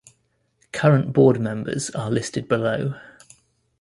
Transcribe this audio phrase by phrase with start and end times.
[0.71, 2.95] Current Board members are listed below.